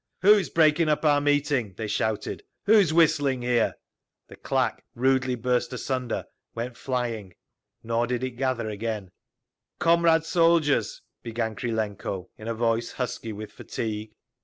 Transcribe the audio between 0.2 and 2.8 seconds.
"Who is breaking up our meeting?" they shouted. "Who